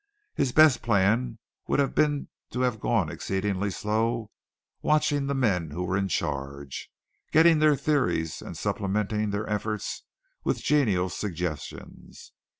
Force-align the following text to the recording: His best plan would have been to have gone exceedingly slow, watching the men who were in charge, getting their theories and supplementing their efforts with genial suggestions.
His 0.33 0.51
best 0.51 0.81
plan 0.81 1.37
would 1.67 1.77
have 1.79 1.93
been 1.93 2.29
to 2.49 2.61
have 2.61 2.79
gone 2.79 3.11
exceedingly 3.11 3.69
slow, 3.69 4.31
watching 4.81 5.27
the 5.27 5.35
men 5.35 5.69
who 5.69 5.83
were 5.83 5.95
in 5.95 6.07
charge, 6.07 6.89
getting 7.31 7.59
their 7.59 7.75
theories 7.75 8.41
and 8.41 8.57
supplementing 8.57 9.29
their 9.29 9.47
efforts 9.47 10.01
with 10.43 10.63
genial 10.63 11.07
suggestions. 11.09 12.31